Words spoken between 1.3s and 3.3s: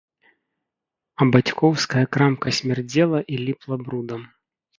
бацькоўская крамка смярдзела